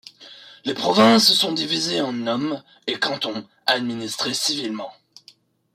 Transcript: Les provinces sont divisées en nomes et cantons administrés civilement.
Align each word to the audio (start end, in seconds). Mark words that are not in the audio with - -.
Les 0.65 0.73
provinces 0.73 1.31
sont 1.31 1.51
divisées 1.53 2.01
en 2.01 2.11
nomes 2.11 2.63
et 2.87 2.97
cantons 2.97 3.47
administrés 3.67 4.33
civilement. 4.33 4.91